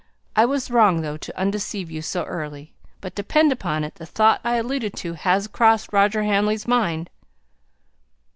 [0.35, 4.41] I was wrong, though, to undeceive you so early but depend upon it, the thought
[4.43, 7.11] I alluded to has crossed Roger Hamley's mind!"